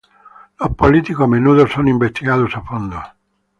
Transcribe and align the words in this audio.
Los 0.59 0.71
políticos 0.75 1.25
a 1.25 1.27
menudo 1.27 1.67
son 1.67 1.87
investigados 1.87 2.55
a 2.55 2.61
fondo. 2.61 2.99